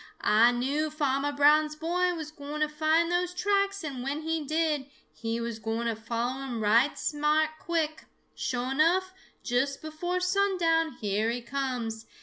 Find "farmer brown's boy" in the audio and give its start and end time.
0.89-2.15